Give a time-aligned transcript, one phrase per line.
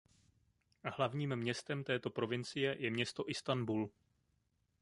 [0.97, 3.89] Hlavním městem této provincie je město Istanbul.